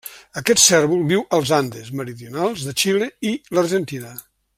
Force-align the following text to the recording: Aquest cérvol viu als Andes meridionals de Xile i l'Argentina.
Aquest 0.39 0.61
cérvol 0.61 1.03
viu 1.11 1.21
als 1.37 1.51
Andes 1.57 1.91
meridionals 1.99 2.65
de 2.69 2.75
Xile 2.85 3.11
i 3.33 3.35
l'Argentina. 3.59 4.17